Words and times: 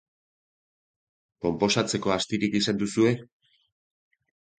Konposatzeko 1.45 2.13
astirik 2.15 2.57
izan 2.61 2.79
duzue? 2.85 3.13